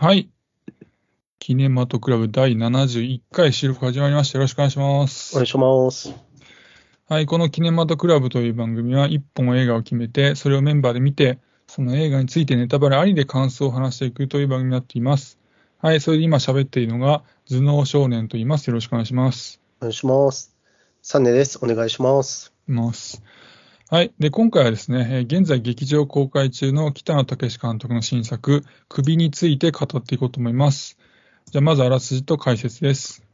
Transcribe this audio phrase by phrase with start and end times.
[0.00, 0.30] はい。
[1.38, 4.38] キネマトクラブ第71回収録始まりました。
[4.38, 5.34] よろしくお願いします。
[5.34, 6.14] お願いします。
[7.06, 7.26] はい。
[7.26, 15.38] このキネマトクラブという番組は、一本映画を決めて、それをメンバーで見て、その映画についてネタバレありで感想を話していくという番組になっています。
[15.76, 16.00] はい。
[16.00, 18.68] それで今喋っているのが、頭脳少年と言います。
[18.68, 19.60] よろしくお願いします。
[19.80, 20.56] お願いします。
[21.02, 21.58] サンネです。
[21.62, 22.54] お願いします。
[22.66, 23.22] います。
[23.92, 24.14] はい。
[24.20, 30.96] で、今回はですね、現在劇場公開中の北野武監督の新作、首について語っていこうと思います。
[31.50, 33.26] じゃあ、まずあらすじと解説です。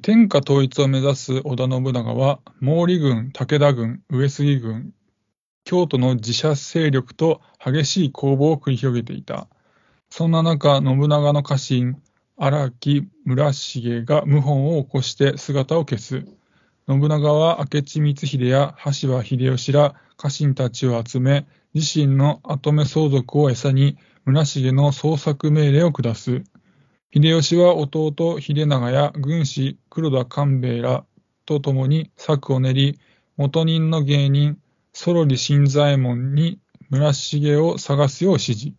[0.00, 4.94] 天下統一を目指す織田信長は、毛利軍、武田軍、上杉軍、
[5.62, 9.46] 京都の自社勢力と激しい攻防を繰り広げていた。
[10.10, 12.02] そんな中、信長の家臣、
[12.36, 16.26] 荒木村重が謀反を起こして姿を消す。
[16.88, 26.42] 信長は明智光秀や羽柴秀吉ら家臣たちを集め、自身の跡目相続を餌に村重の捜索命令を下す。
[27.14, 31.04] 秀吉は弟秀長や軍師黒田官兵衛ら
[31.46, 32.98] と共に策を練り、
[33.36, 34.58] 元人の芸人、
[34.92, 36.58] ソロリ新左衛門に
[36.90, 38.72] 村重を探すよう指示。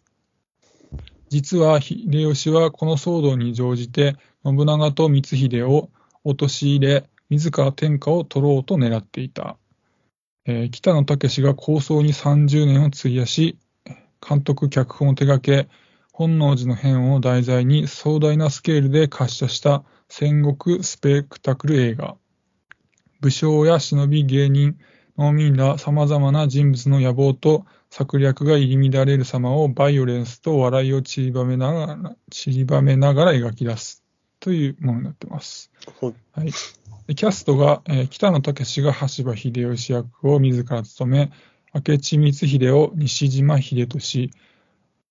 [1.30, 5.90] 実は秀吉はこの騒動に乗じて信長と光秀を
[6.24, 9.58] 陥れ、自ら天下を取ろうと狙っていた。
[10.45, 13.58] えー北野武が構想に30年を費やし、
[14.28, 15.67] 監督、脚本を手掛け、
[16.12, 22.17] 本能寺の変を題材に壮大なスケールで滑車した戦国スペクタクル映画。
[23.20, 24.78] 武将や忍び芸人、
[25.18, 34.03] 農民ら様々な人物の野望と策略が入り乱れる様をバイオレンスと笑いを散りばめながら、散りばめながら描き出す
[34.44, 35.72] というものになっています。
[36.02, 36.52] ほはい。
[37.08, 41.32] でキャストが、えー北野武が羽柴秀吉役を自ら務め、
[41.74, 44.32] 明智光秀を西島秀俊、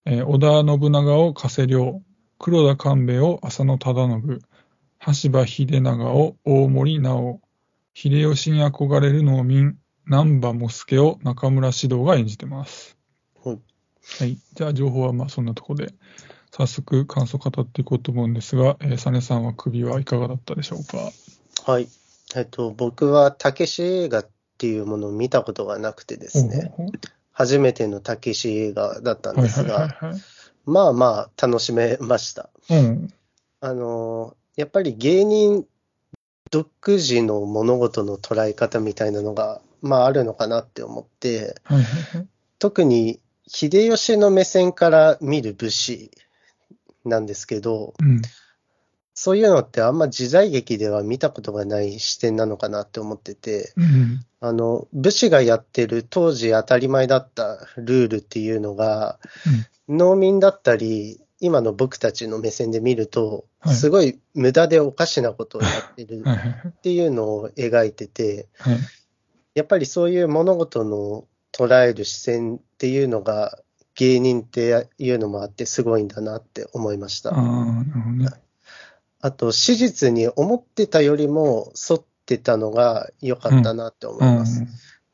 [0.05, 2.03] えー織田信長を加瀬亮、
[2.39, 4.43] 黒田官兵衛を浅野忠信、
[4.99, 7.41] 羽柴秀長を大森直、
[7.95, 12.99] 秀吉に憧れる農民、南波茂助を中村獅童が演じてます。
[13.43, 13.59] はい
[14.19, 14.37] はい。
[14.53, 15.95] じゃあ、情報はまあそんなところで、
[16.55, 20.99] 早速感想を語っていこうと思うんですが、えー、サネさんは首はいかがだったでしょうか？
[21.65, 21.89] はい。
[22.37, 26.75] えっと、僕はたけし映画っていうものを見たことがなくてですね、
[27.33, 29.99] 初めてのたけし映画だったんはいですが。
[30.65, 32.51] まあまあ楽しめました。
[32.71, 33.13] うん。
[33.61, 35.67] あの、やっぱり芸人
[36.51, 41.57] 独自の物事の捉え方みたいなのが、まああるのかなって思って。
[42.59, 43.19] 特に
[43.49, 46.13] 秀吉の目線から見る武士
[47.05, 48.23] なんですけど、うん。
[49.15, 54.25] そういうのってあんま時代劇では見たことがない視点なのかなって思ってて、うん。
[54.41, 59.19] あの、武士がやってる当時当たり前だったルールっていうのが、
[59.89, 66.25] 農民だったり、今の僕たちの目線で見ると、はいすごい無駄でおかしなことをやってる。
[66.69, 68.79] っていうのを描いてて、はい。
[69.55, 73.62] やっぱりそういう物事の捉える視線っていうのが
[73.95, 77.31] 芸人っていうのもあってすごいんだなって思いました。
[77.31, 78.29] ああ、なるほどね。
[79.21, 84.65] あと、史実に思ってたよりも沿ってたのが良かったなって思います。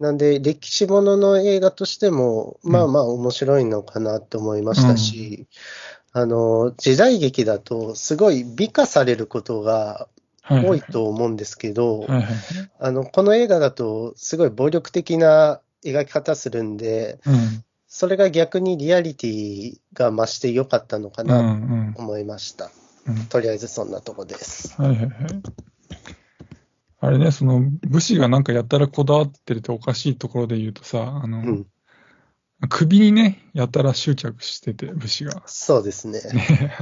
[0.01, 5.47] なんで、歴史ものの映画としても、まあまあ面白いのかなって思いましたし、
[6.13, 10.09] あの、時代劇だとすごい美化されることが
[10.43, 12.07] はい多いと思うんですけど。
[12.79, 17.65] あの、この映画だとすごい暴力的な描き方するんで、うん。
[17.89, 22.71] それが逆にリアリティが増して良かったのかうんうなんと思いました。
[23.07, 23.27] うん。
[23.27, 24.81] とりあえずそんなとこです。
[24.81, 25.09] はいはいはい。
[27.01, 31.67] あれね、その武士がなんかやたらこだわってるっておかしいところで言うとさ、あの、うん。
[32.69, 35.43] 首にね、やたら執着してて、武士が。
[35.47, 36.21] そうですね。
[36.21, 36.77] ね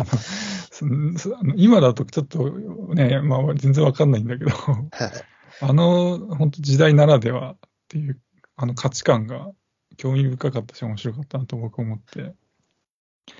[1.55, 2.51] 今だとちょっと
[2.95, 4.91] ね、まあ全然わかんないんだけど、はい。
[5.61, 7.57] あの、本当時代ならではっ
[7.89, 8.19] ていう、
[8.57, 9.53] あの価値観が
[9.97, 12.35] 興味深かったし面白かったなと僕思って。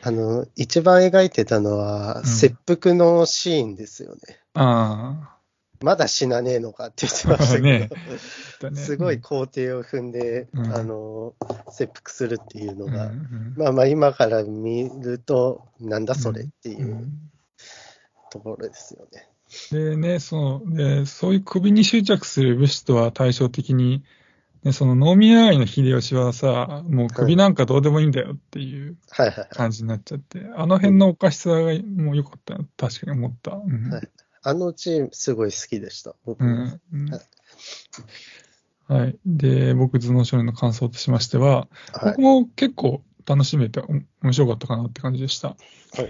[0.03, 2.25] あの、一番描いてたのは、ん。
[2.25, 4.41] 切腹のシーンですよね。
[4.55, 5.37] あ
[5.83, 7.89] まだ死なねえのかって言ってましたけど、ね
[8.65, 10.75] あ、ね すごい工程を踏んで、うん。
[10.75, 11.35] あの、
[11.71, 13.55] 切腹するっていうのうんが、うん。
[13.57, 17.13] まあまあ今から見ると、なんだそれっていううん。
[18.31, 19.29] ところですよね。
[19.71, 24.03] でね、そので、そういう首に執着する武士とは対照的に、
[24.67, 28.97] ね、その農民上がりの秀吉はさ、もう首なんかどうでもいいんだよっていう。
[29.51, 33.53] 感じになっちゃって、あの辺のおかしさがもう良かったな、確かに思った。
[33.53, 34.09] うんはい
[34.49, 36.15] あのチームすごい好きでした。
[36.25, 37.21] 僕もうんうんはい
[38.89, 39.19] はい。
[39.27, 42.21] で、僕、頭脳少年の感想としましては、はい僕。
[42.21, 43.87] も結構楽しめてお
[44.23, 45.49] 面白かったかなって感じでした。
[45.49, 46.09] はい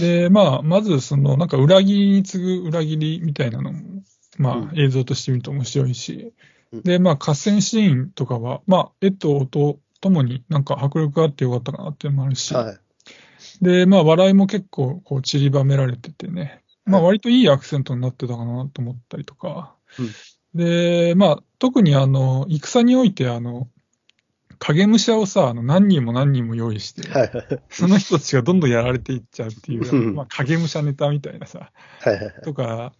[0.00, 4.02] で、まあ、まず、その、なんか裏切りに次ぐ裏切りみたいなのも、
[4.36, 12.78] まあ、映像として見ると面白いし、うんで、まあ、合戦シーンとかは、まあ、絵と音ともになんか迫力があってよかったかなっていうのもあるし、はい。
[13.62, 20.10] で、まあ、笑いも結構、こう、散りばめられててね、まあ、はい割といいアクセントになってたかなと思ったりとか、うん。
[20.54, 23.68] で、まあ、特にあの、戦において、あの、
[24.58, 27.60] 影武者をさ、あの何人も何人も用意して、はいはい。
[27.68, 30.14] その人たちがどんどんやられていっちゃうっていう、うん。
[30.14, 32.42] まあ、影武者ネタみたいなさ、はい。
[32.42, 32.92] とか、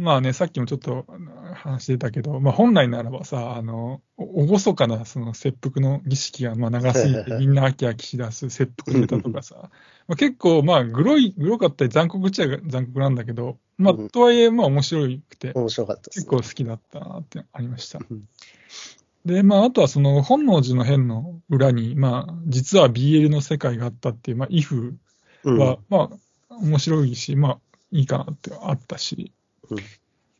[0.00, 1.06] まあね、さっきもちょっと
[1.54, 9.70] 話してたけど、まあ、本来ならばさ、あの、お厳かなその切腹の儀式がまあ長すぎて、みんな飽き飽きしだす切腹ネタとかさ、
[10.08, 18.24] まあ、結構、まあ、グロい、グロかったり残酷っちゃ残酷なんだけど、まあうん、とはいえ、まあ、面白くて、面白かった結構好きだったなってありましたうん。
[19.26, 24.96] で、まあ、あとはその本能寺の変の裏に、まあ、実は BL の世界があったっていう、まあ、イフ
[25.44, 26.10] うんは、ま
[26.50, 27.58] あ、面白いし、まあ、
[27.90, 29.32] いいかなってあったし。
[29.72, 29.78] うん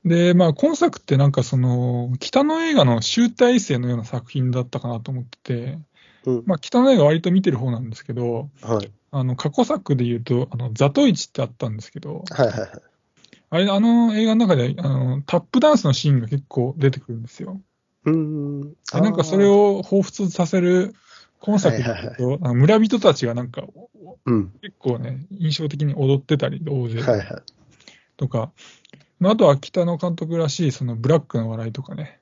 [0.04, 5.78] で、まあ、今作ってなんかその、北の映画の集大成のような作品だったかなと思ってて、
[6.26, 8.90] うんまあ、北の映画割と見てる方なんですけど、はい。
[9.12, 12.70] あの、過去作で言うと、あの、ザトイチってあったんですけど、はいはいはい。
[13.50, 17.60] あれ、あの映画の中で、あの、タップダンスのシーンが結構出てくるんですよ。
[18.04, 18.60] うーん。
[18.62, 20.94] でなんかそれを、を彷彿させる、
[21.40, 23.62] 今作で言うと、あの村人たちがなんか、
[24.26, 24.52] うん。
[24.62, 27.42] 結構ね、印象的に踊ってたり、大勢はいはい。
[29.22, 32.18] まあ、あとは北野監督らしい、そのブラックな笑いとかね、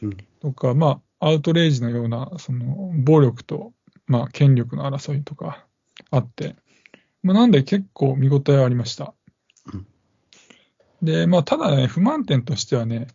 [0.00, 0.16] うん。
[0.40, 3.72] とか、まあ、アウトレイジのような、その、暴力と、
[4.06, 5.66] まあ、権力の争いとか
[6.12, 6.54] あって、
[7.24, 9.14] まあ、なんで結構見応えはありました。
[9.72, 9.86] うん。
[11.02, 13.08] で、まあ、ただね、不満点としてはね、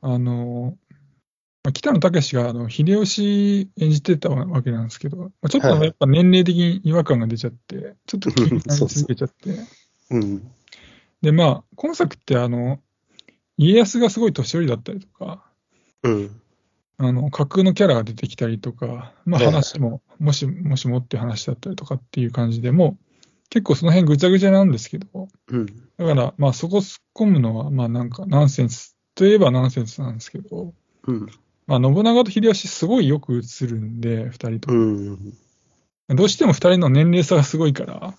[0.00, 0.76] あの、
[1.62, 9.60] まあ、北野武があの秀吉演じてたわけなんですけど、まあ、ちょっとはいやっぱ年齢的に違和感が出ちゃって、ちょっと気になり続けちゃって、
[10.10, 10.50] うん。
[11.22, 12.80] で、まあ、今作って、あの、
[13.56, 15.44] 家康がすごい年寄りだったりとか、
[16.02, 16.40] うん。
[16.98, 23.04] あの、架空のキャラが出てきたりとか、まあ話も、もし、もしもっていう話だったりとかっていう感じでもう、
[23.50, 25.66] 結構その辺ぐちゃぐちゃなんですけど、うん。
[25.96, 30.74] だから、まあそこ突っ込むのは、まあなんかナンセンスといえばナンセンスなんですけど、
[31.06, 31.26] うん。
[31.66, 34.84] まあ信長と秀吉すごいよく映るんで、二人とうも。
[35.14, 35.18] ん。
[36.08, 38.14] どうしても二人の年齢差がすごいから、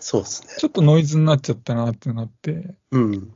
[0.00, 0.48] そうですね。
[0.58, 3.32] ちょっとノイズになっちゃったなってなって、うん。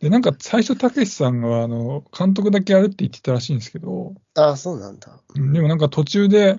[0.00, 5.20] で、なんか最初、たけしさんが、あの、監督だけやるって言ってたらしいんですけど、ああ、そうなんだ。
[5.34, 6.58] でもなんか途中で、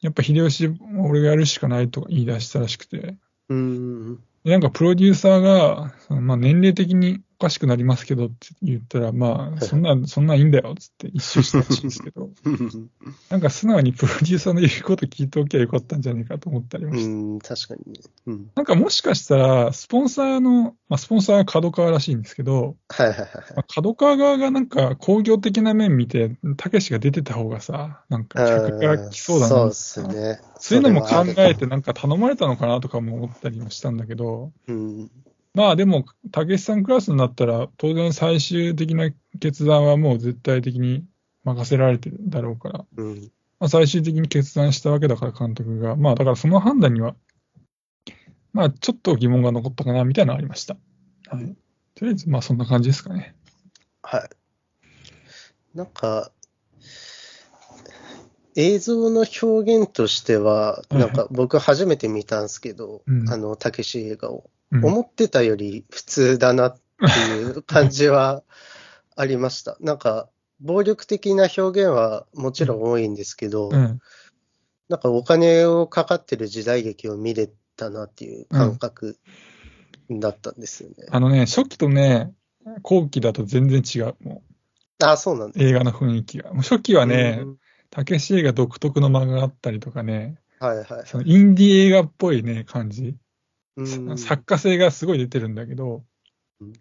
[0.00, 3.16] やっぱ秀吉、俺がやるしかないとか言い出したらしくて、
[3.48, 4.16] うん。
[4.44, 12.30] でなんかプロデューサーが、そのまあ年齢的におかしくなりますけどって言ったら、まあ、そんな、そんなんいいんだよっつって一周したらしいんですけど、
[13.28, 17.08] なんか素直にプロデューサーの言うこと聞いておきゃよかったんじゃないかと思ったりもうして。
[17.08, 18.00] ん、確かにね。
[18.26, 18.50] うん。
[18.54, 30.40] なんかもしかしたら、スポンサーの、まあ、スポンサーは角川らしいんですけど、はいはいはいまあ、角川側がなんか工業的な面見て、たけしが出てた方がさ、なんか客が来そうだなそうでとかすね。
[30.58, 35.10] そういうのも考えてなんか頼まれたのかなとかも思ったりもしたんだけど、うん。
[35.56, 39.10] まあでも、たけしさんクラスになったら、当然最終的な
[39.40, 41.06] 決断はもう絶対的に
[41.44, 43.32] 任せられてるだろうから、うん。
[43.58, 45.96] まあ、最終的に決断したわけだから、監督が。
[45.96, 47.16] まあだからその判断には、
[48.52, 50.76] まあちょっと疑問が残ったかなみたいなのありました。
[51.28, 51.56] はい。
[51.94, 53.34] とりあえず、まあそんな感じですかね。
[54.02, 54.28] はい。
[55.74, 56.32] なんか、
[58.56, 64.50] 映像の表現としては、いはいなんか僕初めて見たんですけど、うんあの、たけし映画を。
[64.72, 68.42] うん、思ってたより普通だなっていう感じは
[69.16, 69.76] ありました。
[69.80, 70.28] なんか、
[70.60, 74.00] 暴力的な表現はもちろん多いんですけど、うん。
[74.88, 79.18] なんかお金をかかってる時代劇を見れたなっていう感覚
[80.10, 80.94] だったんですよね。
[81.10, 82.32] あのね、初期とね、
[82.82, 84.14] 後期だと全然違う。
[84.20, 84.42] も
[85.02, 86.52] あ、そうなん映画の雰囲気が。
[86.52, 87.56] もう初期はねう、ん
[87.90, 90.86] たけし映画独特の間があったりとかね、はいはい。
[91.06, 93.16] そのインディー映画っぽいね、感じ。
[93.76, 96.04] うん作家性がすごい出てるんだけど
[96.60, 96.72] うん、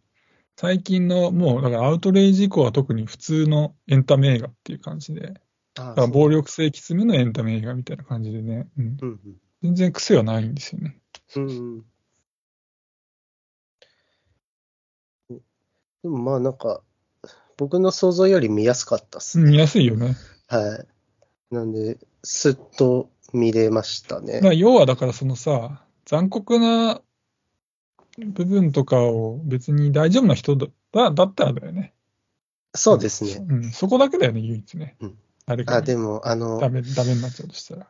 [0.56, 5.34] 最近のもう、だからアウトレイジ以降は特に普通のエンタメ映画っていう感じで、
[5.78, 9.20] あだから暴力性きつめのエンタメ映画みたいな感じでね、うん、うん
[9.62, 10.98] 全然癖はないんですよね。
[11.36, 11.86] うんうん
[16.04, 16.82] でもまあなんか、
[17.58, 19.50] 僕の想像より見やすかったっすね。
[19.50, 20.16] 見やすいよね。
[20.46, 20.86] は
[21.52, 21.54] い。
[21.56, 24.40] なんで、すっと見れましたね。
[24.44, 27.02] まあ、要はだからそのさ、残酷な
[28.18, 30.68] 部分とかを別に大丈夫な人だ
[31.12, 31.94] だったらだよね。
[32.74, 33.46] そうですね。
[33.48, 34.96] うん、そこだけだよね、唯一ね。
[35.00, 37.88] うん誰かあ、でも、あの、ダメダメになっちゃうとしたら。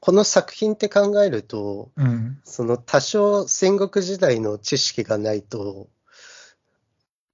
[0.00, 2.40] この作品って考えると、うん。
[2.44, 5.88] その多少戦国時代の知識がないと、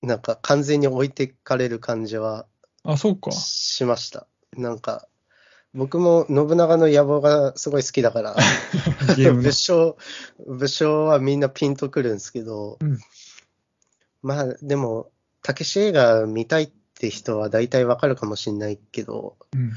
[0.03, 2.47] なんか完全に置いてかれる感じは
[2.83, 3.31] あ、そうか。
[3.31, 4.27] しました。
[4.57, 5.08] なんか、
[5.75, 8.37] 僕も信長の野望がすごい好きだから、
[9.17, 9.53] ゲームの武。
[9.53, 9.97] 将、
[10.47, 12.99] 武将はみんなピンとくるんですけど、うん
[14.23, 15.11] まあでも、
[15.43, 19.73] たけし映画見たいって人は大体わかるかもしれないけど、うん。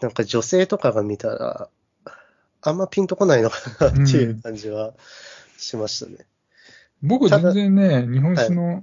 [0.00, 1.70] なんか女性とかが見たら、
[2.60, 4.94] あんまピンとこないのかなっていう感じは
[5.56, 6.26] しましたね。
[7.02, 8.82] 僕ただ全然ね、日本史の、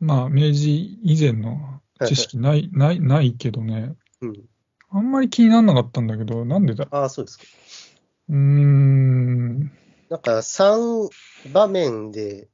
[0.00, 4.49] まあ、明治以前の知識ない、ない、ないけどね、うん。
[4.92, 6.88] あんまり気にならなかったんだけど、なんでだ？
[6.90, 7.44] ああ、そうですか。
[8.28, 9.60] うーん。
[10.08, 11.08] なんか3
[11.52, 12.48] 場面で、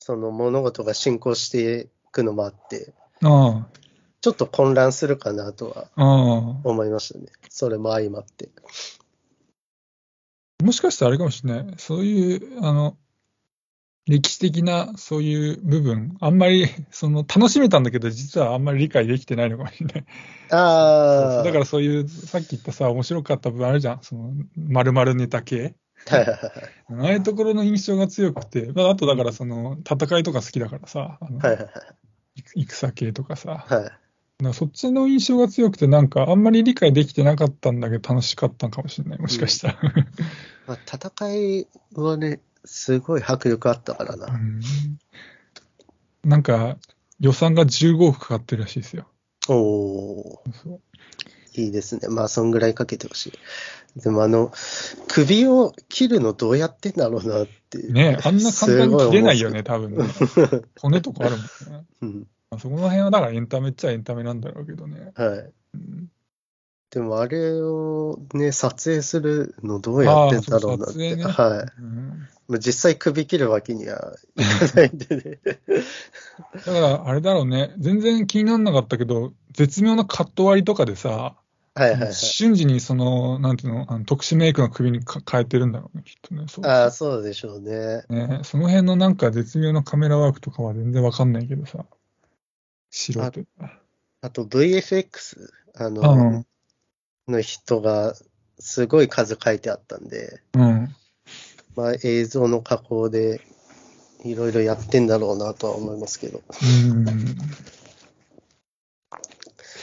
[0.00, 2.92] その物事が進行していくのもあって、
[3.22, 3.66] あ
[4.20, 6.60] ちょっと混乱するかなとはあ、ああ。
[6.64, 7.26] 思いましたね。
[7.48, 8.48] それも相まって。
[10.62, 11.74] もしかしたらあれかもしれない。
[11.78, 12.96] そういう、あの、
[14.06, 20.04] 歴史的なそういう部分、あんまり、 その、楽しめたんだけど、実はあんまり理解できてないのかもしれない。
[20.50, 23.98] ああ、だからそういう、さっき言ったさ、面白かった部分あるじゃん。
[24.02, 25.74] その、丸々ネタ系。
[26.06, 26.38] はいはいはい
[27.04, 31.68] ああいうところの印象が強くて、まあ、あとだからその、戦いとか好きだからさ、あのはいはい
[32.44, 34.54] 戦系とかさ、はい。
[34.54, 39.78] そっちの印象が強くて、なんかあんまり理解できてなかったんだけど、楽しかったのかもしれない、もしかしたら。
[40.66, 44.26] まあ、戦いはね、すごい迫力あったからうな。
[44.28, 44.60] ん
[46.24, 46.76] なんか、
[47.20, 49.08] 予算が15億かかってるらしいですよ。
[49.48, 50.42] おお
[51.54, 52.08] いいですね。
[52.08, 53.26] まあ、そんぐらいかけてほし
[53.96, 54.00] い。
[54.00, 54.52] でも、あの、
[55.08, 57.78] 首を切るのどうやってんだろうなって。
[57.78, 60.04] ねあんな簡単に切れないよね、す多分ね。
[60.80, 61.86] 骨とかあるもんね。
[62.00, 65.12] うんまあ、そこの辺はだからエンタメっちゃエンタメなんだろうけどね。
[65.14, 65.52] はい。
[65.74, 66.10] うん
[66.92, 71.16] でも、あれをね、撮影するのどうやってんだろうなって。
[71.16, 71.82] ねはい。
[71.82, 75.40] うんまあ実際首切るわけにはいかないんでね。
[76.54, 81.36] だから、あれだろうね、全然気にならなかったけど、絶妙なカット割りとかでさ、
[81.74, 82.12] はいはいはい。
[82.12, 86.44] 瞬時にその、なんていうの、あの特殊メイクの首にか変えてるんだろうね、きっとね。
[86.48, 88.02] そうああ、そうでしょうね。
[88.10, 91.86] ね、その辺のなんか絶妙なカメラワークとかは全然わかんないけどさ、
[92.90, 93.20] 素人
[93.58, 93.80] だ。
[94.20, 96.46] あと VFX、あうの、ん。
[97.28, 98.14] の人が
[98.58, 100.94] すごい数書いてあったんで、うん。
[101.76, 103.40] まあ映像の加工で
[104.24, 106.42] いろいろやってんだろうなとは思いますけど。
[106.62, 107.06] うん。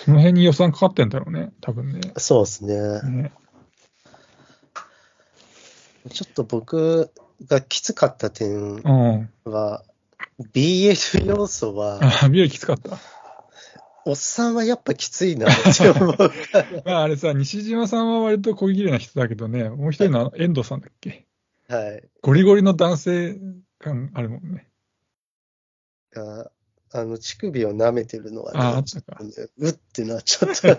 [0.05, 2.13] その辺に予算かかってんだろうね、多分ね。
[2.17, 3.01] そうですね。
[3.03, 3.31] ね
[6.09, 7.11] ちょっと僕
[7.45, 9.29] がきつかった点うん。
[9.43, 9.83] は、
[10.53, 12.97] BL 要素は、あ、ビールきつかった。
[14.09, 16.31] おっさんはやっぱきついなって思うから。
[16.83, 21.27] まあ、あれさ、西島さんは割と小切れな人だけどね、もう一人の遠藤さんだっけ？
[21.67, 22.03] はい。
[22.21, 23.37] ゴリゴリの男性
[23.77, 24.67] 感あるもんね。
[26.11, 26.49] が
[26.91, 30.75] あの、乳首を舐めてるのはね、ああったかちょっとねうってなっちゃった。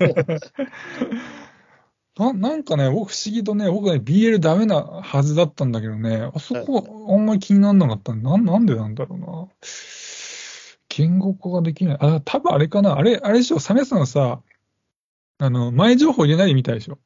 [2.18, 9.48] ななんかね、僕不思議とね、僕ね、BL ダメなはずだったんだけどね、あそこあんまり気にならなかったなんなんでなんだろうな。
[10.90, 11.96] 言語化ができない。
[12.00, 12.96] あ、多分あれかな。
[12.96, 14.42] あれ、あれでしょ、サメさんさ、
[15.38, 16.98] あの、前情報入れないで見たでしょ。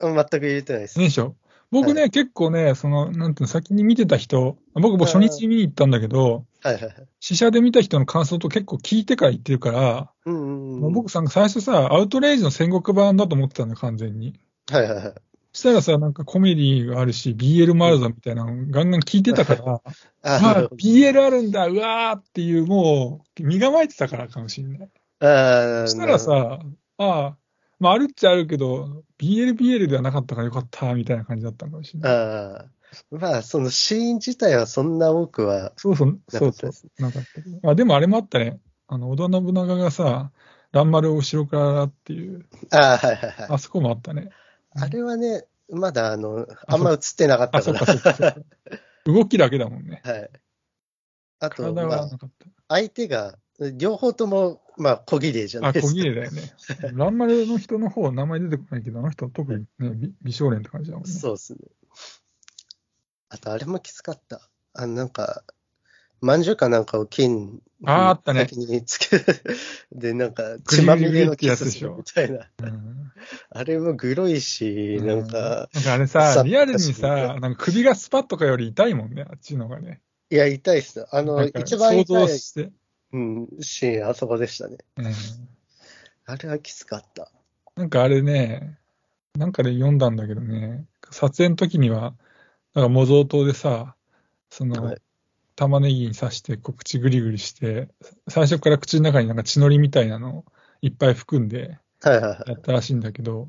[0.00, 0.98] 全く入れてないです。
[0.98, 1.36] ねでしょ。
[1.72, 6.94] 僕ね、結構ね、その、なんていうの、先に見てた人、僕も初日見に行ったんだけど、はいはいはい。
[7.20, 10.92] 試写で見た人の感想と結構聞いてから言ってるから、うんうんうん。
[10.92, 14.38] 僕さ、最初さ、アウトレイジの戦国版だと思ってたのよ、完全に。
[14.70, 15.14] はいはいはい。
[15.56, 19.80] したらさ、なんかコメディがあるし、BL もあるぞみたいなのガンガン聞いてたから、
[20.22, 24.90] あまあ、BL あるんだ、うわーっていう、もう、身構えてたからかもしれない。
[25.20, 26.60] ああ、そしたらさ、
[26.98, 27.36] ああ、
[27.80, 32.12] まあ、あるっちゃあるけど、BL、BL ではなかったからよかった、みたいな感じだったのかもしれない。
[32.12, 32.66] ああ、
[33.10, 36.86] まあ、そのシーン自体はそんな多くは、そうそう、なそうそうかったです。
[36.98, 37.22] なかっ
[37.62, 37.70] た。
[37.70, 38.60] あ、でもあれもあったね。
[38.88, 40.30] あの、織田信長がさ、
[40.72, 43.46] 蘭丸を後ろからっていう、ああ、はいはいはい。
[43.48, 44.28] あそこもあったね。
[44.78, 47.72] あれはね、まだあの、あんま映ってなかったか。
[47.72, 48.36] ら
[49.04, 50.00] 動きだけだもんね。
[50.04, 50.30] はい。
[51.38, 52.08] あと、体まあ。
[52.68, 53.38] 相手が、
[53.76, 55.92] 両方とも、まあ、小綺麗じゃないあ、ですか。
[55.92, 56.42] 小切れだよね。
[56.94, 61.12] 蘭丸の人の方、名前出てこないけど、あの人特にね、美美少年って感じだもんね。
[61.12, 61.58] そうですね。
[63.28, 64.40] あと、あれもきつかった。
[64.74, 65.44] あの、なんか、
[66.20, 69.24] まんじゅうかなんかを金にあーあったね先につける。
[69.92, 72.48] で、なんか、血まみれのキスするみたいな。
[72.62, 73.12] うん
[73.50, 77.08] あれもグロいし、なんか、なんかあれささ、リアルに確さ、
[77.40, 80.00] なんか首がスパッとかより痛いもんね、あっちのがね。
[80.30, 81.06] いや、痛いっす。
[81.10, 82.70] あの、一番想痛い、像して。
[83.12, 84.78] うん、シーン、あそこでしたね。
[84.96, 85.06] うん
[86.28, 87.30] あれはきつかった。
[87.76, 88.78] なんかあれね、
[89.36, 92.14] なんかで読んだんだけどね、撮影の時には、
[92.74, 93.94] なんか模造刀でさ、
[94.50, 94.96] その、はい
[95.56, 97.88] 玉ねぎに刺して、こう口ぐりぐりして、
[98.28, 100.44] 最初から口の中になんか血のりみたいなのを
[100.82, 101.78] いっぱい含んで。
[102.46, 103.48] やったらしいんだけど、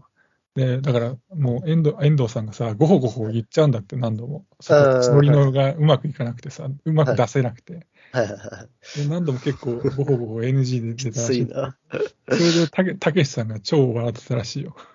[0.55, 4.47] で、だからもう遠藤遠藤さんがさ、ごほごほ言っちゃうんだって何度も。
[4.59, 7.73] その血のりのがうまくいかなくてさ、うまく出せなくて。
[7.75, 11.45] で何度も結構ごほごほ NG で出きたらしい。
[11.45, 11.77] ついな。
[11.91, 14.75] それでたけ、たけしさんが超笑ってたらしいよ。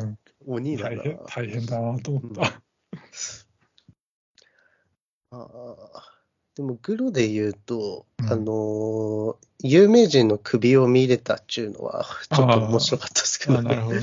[0.00, 0.96] うん鬼だな。
[0.96, 2.62] 大変、大変だなと思った。
[5.30, 5.48] あ
[5.94, 6.20] あ
[6.56, 13.60] でも、グロで言うと、うんあのー有名人の首を見れたっていうのは、ちょっと面白かったですけどね。
[13.60, 14.02] あなるほどね。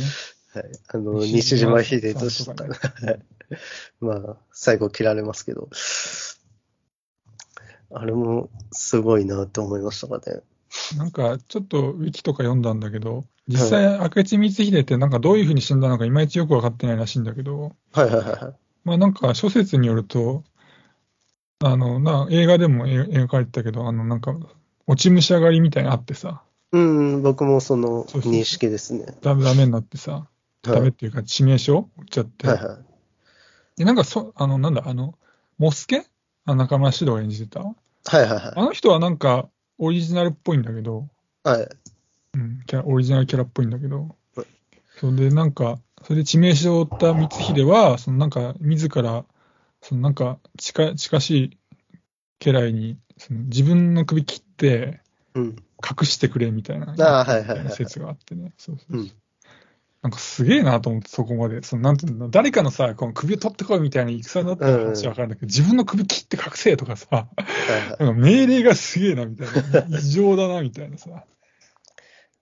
[0.54, 2.94] はい、あの西西島島秀俊さんととかか、
[4.00, 5.70] まあ、最後切られますけど、
[7.92, 10.42] あれもすごいなと思いましたかね。
[10.98, 18.54] なんか、ちょっとウィキとか読んだんだけど、実際、明智光秀ってなんかどういうふうに死んだのかいまいちよくわかってないらしいんだけど、はいはいはいはい。
[18.84, 20.44] まあなんか諸説によると、
[21.60, 24.36] あの、な、映画でもえ描かれてたけど、あの、なんか、
[24.86, 29.06] 落ち武者狩りみたいなのあってさ、うん、僕もその認識ですね。
[29.22, 30.24] ダメダメになってさ、はい
[30.64, 32.78] ダメっていうか、致命傷打っちゃって、はいはい。
[33.78, 35.18] で、なんかそ、あの、なんだ、あの、
[35.58, 36.06] モスケ？
[36.46, 37.62] あ中村獅童が演じてた？
[37.62, 37.74] は
[38.14, 38.54] いはいはい。
[38.54, 39.48] あの人はなんか、
[39.78, 41.08] オリジナルっぽいんだけど、
[41.44, 41.70] はい。
[42.34, 44.48] うん、キャラオリジナルキャラっぽいんだけどはい、
[45.00, 49.24] それでなんか、それで致命傷を負った光秀は、そのなんか、自ら、
[49.82, 51.58] そのなんか近、近しい
[52.40, 55.02] 家来に、その自分の首切って
[55.34, 55.56] うん。
[55.84, 58.54] 隠してくれみたいな、あーはいはいはい説があってね。
[58.58, 59.12] そうそうそううん
[60.04, 61.64] なんかすげえなと思って、そこまで。
[61.64, 68.06] そのなんていうの、誰かのさ、この首を取ってこいみたいな戦になったら話はわかるんだけど、自分の首切って隠せとかさ、はいはい。
[68.06, 69.48] なんか命令がすげえなみたい
[69.90, 71.26] な、異常だなみたいなさ、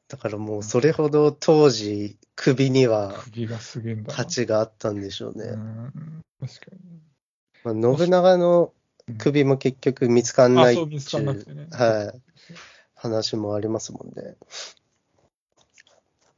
[0.10, 4.14] だからもうそれほど当時、首には首がすげえんだな。
[4.14, 5.46] 価値があったんでしょうね。
[5.46, 7.00] うん、確かに。
[7.66, 8.72] まあ、信長の
[9.18, 11.68] 首も結局見つかんあ、ないそう、見つかんなくてね。
[11.72, 12.22] はい、
[12.94, 14.36] 話もありますもんね。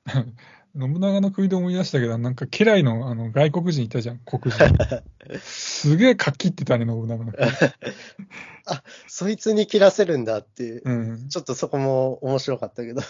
[0.80, 4.74] 信長の首で思い出したけど、なんか家来のあの外国人いたじゃん、黒人。
[5.42, 7.44] すげえかっきってたね、信長の首。
[9.08, 11.30] そいつに切らせるんだっていう、うん。
[11.30, 13.02] ちょっとそこも面白かったけど、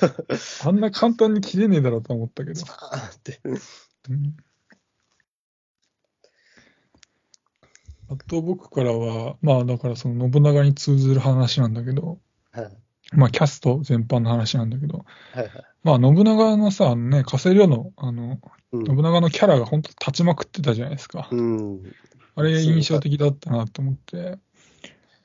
[0.64, 2.62] あんな簡単に切れねえだろうと思ったけど。
[2.66, 3.40] バーンって。
[3.44, 3.54] う
[4.14, 4.38] ん
[8.10, 12.20] あと僕からは、まあだからその信長に通ずる話なんだけど、
[12.52, 12.78] はい
[13.14, 15.52] まあキャスト全般の話なんだけど、はいはい。
[15.84, 18.40] まあ信長のさ、あのね、加瀬亮の、あの、
[18.74, 21.30] うん信長のキャラが本当立ちまくってたじゃないですか。
[21.32, 21.82] うん。
[22.36, 24.38] あれ印象的だったなと思って。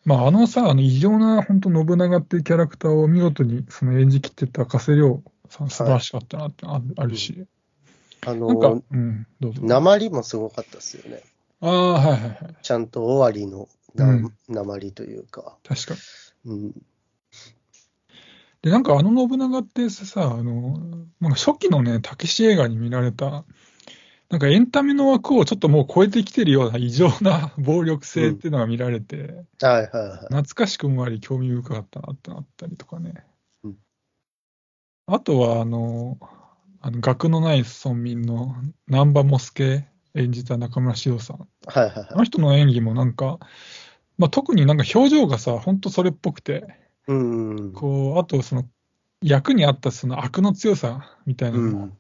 [0.05, 7.47] まああのさ、あの異常な本当信長っていうキャラクターを見事にその演じきってた加瀬亮さん素晴らしかったなってああるし。
[8.25, 9.61] あなんかの、、うん、どうぞ。
[9.65, 11.23] 鉛もすごかったですよね。
[11.63, 12.57] ああ、はいはいはい。
[12.63, 15.57] ちゃんと終わりのなうん鉛というか。
[15.63, 15.95] 確か
[16.45, 16.53] に。
[16.53, 16.73] うん。
[18.63, 20.79] で、なんかあの信長ってさ、あの、
[21.21, 23.45] なんか初期のね、たけし映画に見られた、
[24.29, 30.19] なんかエンタメの枠をちょっともう超えてきてるような異常な 暴力性っていうのが見られて、はいはいはい。
[30.19, 33.25] 懐かしくもあり興味深かったなってなったりとかね。
[33.63, 33.77] うん
[35.07, 36.17] あとは、あの、
[36.81, 38.55] あの学のない村民の
[38.87, 41.49] 南波モスケ演じた中村獅童さん。
[41.67, 42.07] はいはいはい。
[42.11, 43.39] あの人の演技もなんか、
[44.19, 46.67] まあ、特になんか表情がさ、ほんとそれっぽくて、
[47.07, 47.73] うん。
[47.73, 48.65] こう、あとその、
[49.23, 51.99] 役に合ったその悪の強さみたいなうのもん。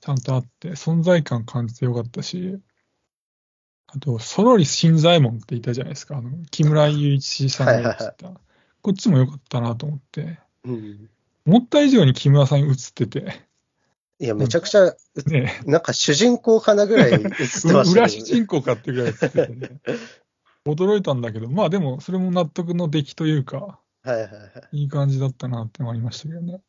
[0.00, 2.60] ちゃんとあって、存在感感じてよかったし、
[3.86, 8.40] あと、ソロリ新左衛門っていたじゃないですか、あの木村雄一さんがやってた。
[8.82, 11.08] こっちもよかったなと思って、うん。
[11.46, 13.42] 思った以上に木村さんに映ってて、
[14.20, 14.94] いや、めちゃくちゃ、
[15.26, 17.36] ね、なんか主人公かなぐらい映ってま
[17.84, 18.08] したね。
[18.08, 19.80] 主人公かっていうぐらい映っててね、
[20.66, 24.28] 驚いたんだけど、まあでも、それも納得の出来というか、はいはいは
[24.72, 24.78] い。
[24.78, 26.62] いい感じだったなってのがありましたけどね。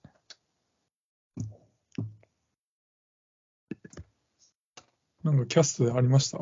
[5.23, 6.37] なんかキャストでありました？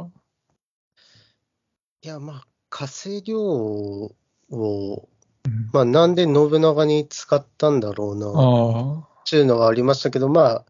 [2.02, 4.16] いや、まあ、火星量を、
[4.52, 5.70] うん。
[5.72, 10.65] まあ、なんで信長に使ったんだろうな、あっていうのがありましたけど、まあ、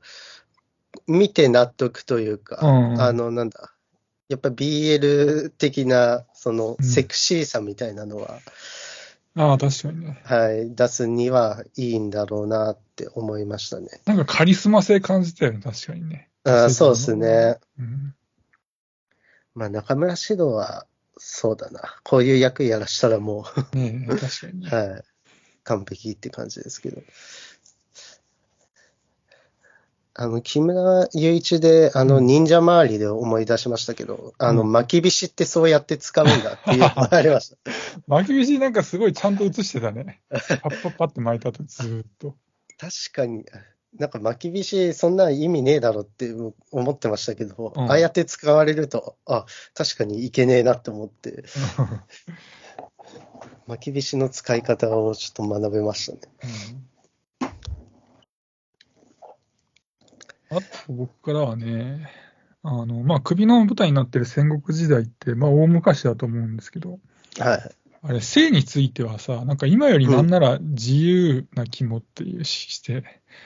[1.06, 3.74] 見て納得というか、うんあの、なんだ、
[4.30, 8.40] やっぱ BL 的な、その、うんセクシーさみたいなのは、
[9.36, 10.22] あ、ああ、確かにね。
[10.24, 13.90] はい、出すにはいいんだろうなって思いましたね。
[14.06, 16.30] なんかカリスマ性感じたよね、確かにね。
[16.46, 17.58] あーそうですね。
[17.78, 18.16] うん。
[19.56, 20.86] まあ、中村獅童は、
[21.18, 21.82] そうだな。
[22.04, 24.70] こういう役やらしたらもねえ、確かにう、ね。
[24.72, 25.04] はい、
[25.64, 27.02] 完璧って感じですけど。
[30.16, 37.58] あの、木村雄一で、あの、忍者周りで思い出しましたけど、あの、うん巻きびしってそうやって使うんだっていうのが ありました。
[38.08, 40.22] 巻き菱なんかすごいちゃんと映してたね。
[40.30, 42.36] パッパッパって巻いたとずーっと。
[42.78, 43.46] 確かに、
[43.98, 46.32] なんか巻きびし、そんな意味ねえだろって
[46.72, 51.44] 思ってましたけど、うんああやって使われると、あ、確かにいけねえなって思って、
[53.66, 56.20] 巻きびしの使い方をちょっと学べましたね。
[56.44, 56.48] う
[56.80, 56.93] ん
[60.58, 62.10] あと僕からはね、
[62.64, 67.00] あの、まあ、首の舞台になってる戦国時代って、まあ、大昔だと思うんですけど、
[67.40, 67.72] はい。
[68.06, 73.04] あれ、性についてはさ、なんか今よりなんなら自由な肝っていうしして、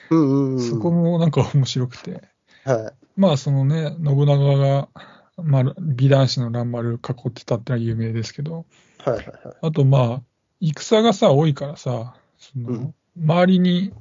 [0.10, 0.60] うんうんうん。
[0.60, 2.24] そこもなんか面白くて、
[2.63, 2.93] はい。
[3.15, 4.89] まあ、そのね、信長が、
[5.38, 8.65] まあ、美男子の蘭丸囲ってたってのは有名ですけど、
[9.00, 9.56] はいはいはい。
[9.62, 10.22] あとまあ、
[10.60, 13.91] 戦がさ、多いからさ、そのうん周りに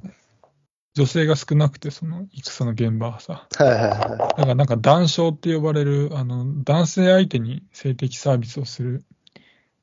[0.97, 4.17] 女性が少なくて、その戦の現場はさ、はいはいはい。
[4.17, 9.05] だからなんか男性って呼ばれる、あの、男性相手に性的サービスをする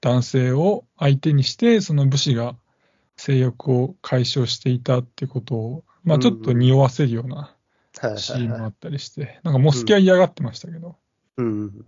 [0.00, 2.56] 男性を相手にして、その武士が
[3.16, 7.54] 性欲を解消していたってことを、まあちょっと匂わせるような。
[8.16, 10.96] シーンもあったりして、なんかモスキは嫌がってましたけど、
[11.36, 11.86] うん。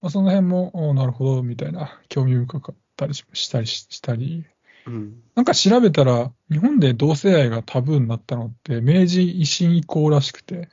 [0.00, 4.46] まあ、その辺も、おなるほど、みたいな、興味深かったりししたりししたり、
[4.86, 5.22] うん。
[5.34, 10.68] なんか調べたら、日本で同性愛がタブーになったのって、明治維新以降らしくて、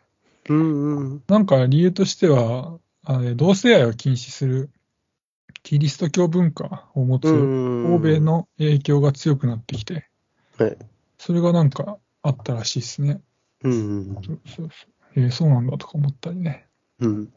[0.50, 1.24] うんうん。
[1.28, 4.70] なんか理由としては、あれ同性愛を禁止する
[5.64, 8.20] キリスト教文化を持つうん欧米。
[8.20, 10.08] の影響が強くなってきて、
[10.58, 10.78] はい。
[11.18, 13.22] それがなんかあったらしいですね。
[13.64, 14.70] うんうんそうそうそう
[15.16, 16.68] えーそうなんだとか思ったりね、
[17.00, 17.34] うん。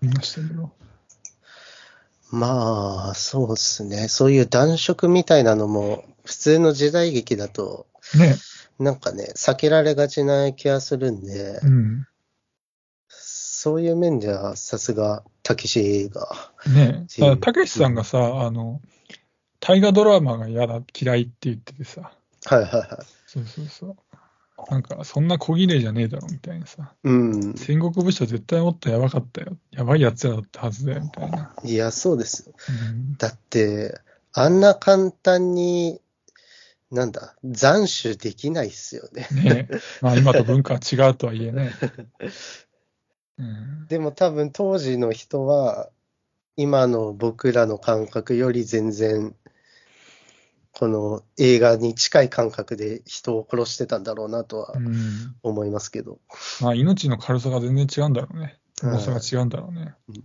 [0.00, 0.72] 見ましたけど。
[2.34, 4.08] まあ、そうですね。
[4.08, 7.86] そういう男色みたいなのも、普通の時代劇だと、
[8.18, 8.34] ね、
[8.80, 12.06] なんかね、避けられがちな気がするんで、うん。
[13.08, 16.52] そういう面では、さすが、たけしが。
[16.66, 17.06] ね
[17.40, 18.80] たけしさんがさ、あの、
[19.60, 22.12] 大河ドラマが嫌だ、嫌いって言っててさ、
[22.46, 22.88] はいはいはい。
[23.26, 23.96] そうそうそう。
[24.70, 26.94] なんか、そんな小綺麗じゃねえだろ、みたいなさ。
[27.02, 27.54] うん。
[27.54, 29.56] 戦国武将絶対もっとやばかったよ。
[29.72, 31.54] やばい奴らだったはずだよ、みたいな。
[31.64, 32.54] いや、そうですよ。
[32.90, 34.00] うん、だって、
[34.32, 36.00] あんな簡単に、
[36.90, 39.26] なんだ、斬首できないっすよね。
[39.32, 39.80] ねえ。
[40.00, 41.72] まあ、今と文化は違うとはいえね。
[43.36, 45.90] うん、でも多分当時の人は、
[46.56, 49.34] 今の僕らの感覚より全然、
[50.74, 55.36] この映画に近い感覚で人を殺してたんだろうなとはうん。
[55.42, 56.18] 思いますけど。
[56.60, 58.58] まあ、命の軽さが全然違うんだろうね。
[58.82, 59.94] 重さが違うんだろうね。
[60.08, 60.24] うん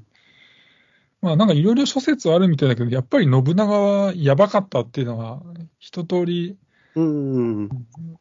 [1.22, 5.42] まあ、なんかいろいろ諸説あるみたいだけど、やっぱり信長はやばかったっていうのは、
[5.78, 6.58] 一通り、
[6.96, 7.68] うん。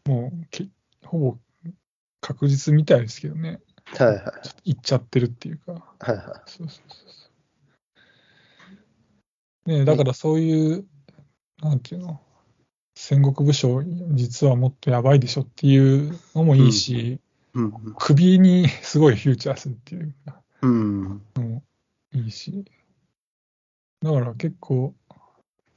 [0.04, 0.66] もうけ、
[1.04, 1.38] ほぼ
[2.20, 3.60] 確実みたいですけどね。
[3.96, 4.22] はいはい。
[4.64, 5.72] 言っちゃってるっていうか。
[6.00, 7.28] はいはそうそうそうそ
[9.66, 9.70] う。
[9.70, 10.84] ねえだからそういう、
[11.62, 12.20] なんていうの、
[12.94, 13.82] 戦国武将、
[14.14, 17.20] 実はもっとやばいでしょっていうのもいいし、い。
[17.54, 17.72] うん。
[17.98, 20.14] 首にすごいフューチャーするっていう。
[20.62, 21.62] のも
[22.12, 22.64] いいし。
[24.02, 24.94] だから結構、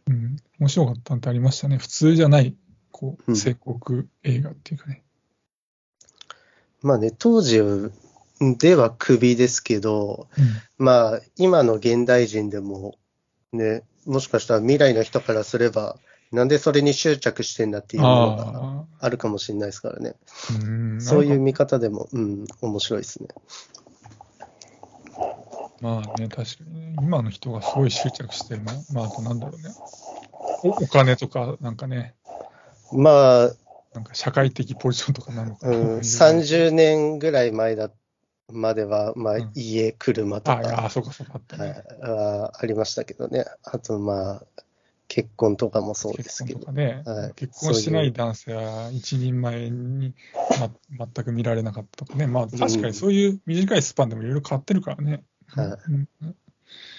[0.07, 1.17] うん、面白かったん。
[1.17, 1.77] ってありましたね。
[1.77, 2.55] 普通じゃない、
[2.91, 3.35] こう、うん。
[3.35, 5.03] 戦国映画っていうかね。
[6.81, 7.61] まあね、当時
[8.57, 10.85] では首ですけど、うん。
[10.85, 12.97] まあ、今の現代人でも、
[13.53, 15.97] ね、もしかしたら未来の人からすれば、
[16.31, 20.15] なんでそれに執着してんだっていうのがああるかもしれないですからね。
[20.99, 23.29] そういう見方でも、うん、面白いですね。
[25.81, 29.73] まあね、確かにね、今の人がすごい執着してるの、まあ、あとなんだろうね。
[30.63, 32.13] おお金とか、なんかね、
[32.93, 33.51] まあ、
[33.93, 35.75] なんか社会的ポジションとかなのかな。
[35.75, 37.89] うん、30年ぐらい前だ
[38.51, 41.33] までは、まあうん、家、車とあ、いや、か、そうかそうか。
[41.35, 41.69] あったはい。
[41.69, 41.83] ね。
[42.03, 43.45] あありましたけどね。
[43.63, 44.43] あと、まあ、
[45.07, 46.59] 結婚とかもそうですけど。
[46.59, 47.33] 結婚ね、はい。
[47.35, 50.13] 結婚してない男性は一人前に、
[50.97, 55.23] ま、全く見られなかったとかね、まあ確かにそういう短いスパンでもいろいろ変わってるからね。
[55.47, 55.91] はい。
[55.91, 56.07] うん。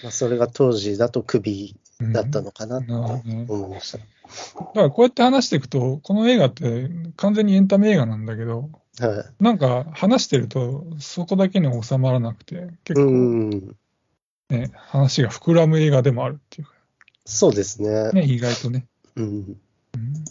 [0.03, 1.82] まあ、それが当時だと首うん
[2.12, 3.99] だったのかなと思いました。
[3.99, 9.43] だからこうやって話していくと、この映画って完全にエンタメ映画なんだけど、はい。
[9.43, 13.77] なんか話してるとそこだけに収まらなくて、結う構ん、
[14.51, 16.73] ね、話が膨らむ映画でもあるっていうか、
[17.25, 18.11] そうですね。
[18.12, 18.87] ね、意外とね。
[19.17, 20.25] うん、うん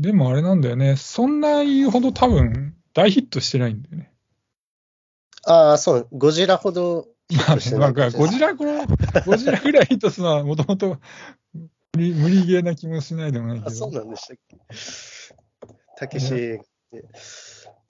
[0.00, 4.09] でもあれなんだよね、そんな言うほど多分大ヒットしてないんだよね。
[5.50, 10.98] ああ、そう、ゴジラほどまあね、トしてなんかないかもしれないゴジラこの、ゴジラぐらいヒットするのはもともと
[11.52, 13.98] 無理無理ゲーな気もしないでもないけあ、そうど。
[13.98, 14.58] なんでしたっけ。
[15.96, 16.60] たけし。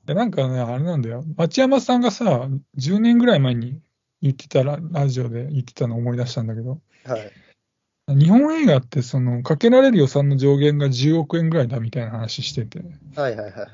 [0.05, 1.23] でなんかね、あれなんだよ。
[1.37, 3.81] 町山さんがさ、10年ぐらい前に
[4.23, 7.33] 言ってたら、ラジオで言ってたのを思い出したんだけど、はい。
[8.09, 12.81] 日本映画って、その、かけられる予算の上限が10億円ぐらいだみたいな話してて、
[13.15, 13.69] はいはいはいはい。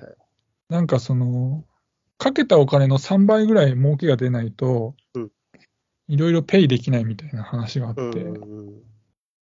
[0.68, 1.64] なんかその、
[2.18, 5.30] かけたお金の3倍ぐらい儲けが出ないとうん、
[6.08, 8.24] いろいろペイできないみたいな話があって。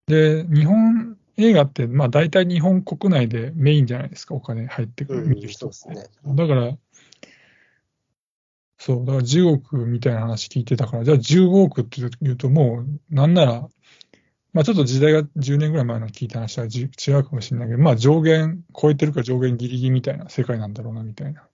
[0.07, 6.11] で、日本映画って、まあ大体日本国内でメインじゃないですか、お金入ってくる、うん見る人って。
[6.25, 6.77] だから、
[8.79, 13.69] そう、だから10億みたいな話聞いてたから、じゃあ15億って言うと、もう、なんなら、
[14.53, 21.47] まあちょっと時代が10年ぐらい前の聞いた話はじ違うかもしれないけど、まあ上限超えてるか上限ギリギリみたいな世界なんだろうな、みたいな。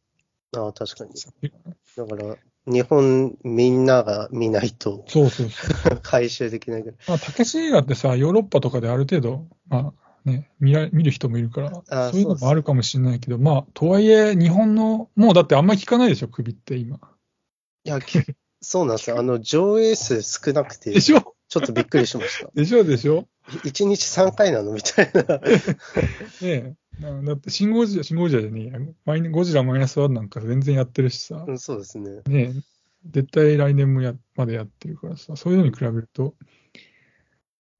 [0.57, 1.13] ああ、確かに。
[1.97, 2.37] だから、
[2.67, 6.01] 日本みんなが見ないとそうそうそう。
[6.03, 6.99] 回収できないぐらい。
[7.07, 16.99] まあ、たけし映画ってさ、ヨーロッパとかである程度、まあね、見ら見る人もいるから、あそういうのもあるかもしれないけど、まあ、とはいえ、日本の、もうだってあんまり聞かないでしょ、首って今。
[17.85, 18.19] いや、き
[18.63, 19.19] そうなんですよ。
[19.19, 21.35] あの、上映数少なくて、でしょ？
[21.49, 22.51] ちょっとびっくりしました。
[22.57, 24.73] でしょでしょ？1日3回なの？
[24.73, 25.23] みたいな。
[25.39, 25.43] ね
[26.43, 26.75] え。
[26.99, 28.79] なだって、シンゴジラ、シンゴジラじゃねえや。
[29.05, 32.23] マイナゴジラマイナスワンなんか全然やってるしさう、んそうですね。
[32.27, 32.63] ねえ、
[33.11, 36.35] 絶対来年もや、までやってるからさ、そういうのに比べると、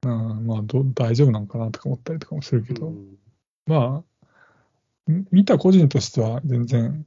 [0.03, 3.17] うん、まあど、大丈夫なんかなとか思ったりとかもするけど、うん
[3.65, 4.03] ま
[5.07, 7.05] あ、ん見た個人としては全然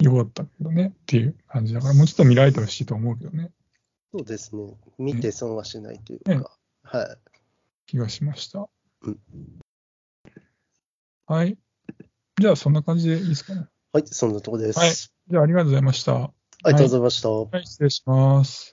[0.00, 3.50] 良かったけどねっていう感じだから、もうちょっと見られてほしいと思うけどね、
[4.12, 4.74] そうですね。
[4.98, 6.50] 見て損はしないというねか。
[6.82, 7.16] はい。
[7.86, 8.68] 気がしました。
[9.02, 9.18] うん
[11.32, 11.56] はい。
[12.38, 13.66] じゃあ、そんな感じでいいですかね。
[13.90, 14.78] はい、そんなとこです。
[14.78, 16.14] はいじゃあ、ありがとうございました。
[16.14, 16.32] あ
[16.66, 17.30] りがとうございました。
[17.30, 18.71] はい、失礼します。